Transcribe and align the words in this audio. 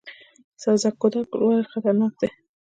سبزک 0.61 0.93
کوتل 1.01 1.23
ولې 1.43 1.69
خطرناک 1.71 2.13
دی؟ 2.19 2.29